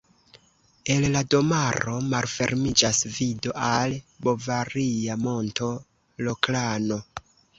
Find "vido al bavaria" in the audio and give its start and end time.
3.19-5.19